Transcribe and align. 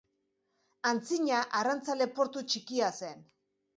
Antzina 0.91 1.41
arrantzale 1.59 2.09
portu 2.19 2.45
txikia 2.55 2.91
zen. 3.03 3.27